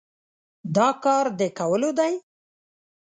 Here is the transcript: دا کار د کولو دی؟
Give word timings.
دا 0.75 0.87
کار 1.03 1.25
د 1.39 1.41
کولو 1.57 1.89
دی؟ 1.99 2.13